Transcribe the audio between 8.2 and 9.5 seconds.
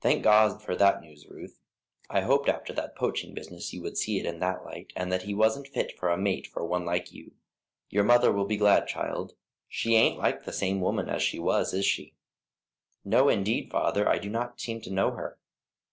will be glad, child.